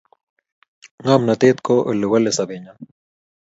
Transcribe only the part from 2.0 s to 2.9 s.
walei sopenyo